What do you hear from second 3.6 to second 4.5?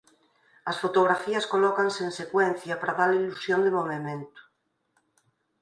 de movemento.